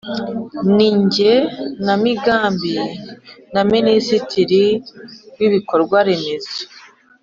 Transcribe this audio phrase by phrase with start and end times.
[0.75, 2.75] N igenamigambi
[3.53, 4.63] na minisitiri
[5.37, 6.57] w ibikorwa remezo